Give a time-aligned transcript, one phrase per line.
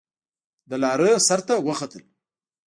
[0.69, 2.03] د لارۍ سر ته وختل.